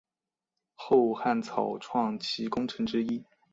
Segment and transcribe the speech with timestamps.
[0.73, 3.23] 后汉草创期功臣之一。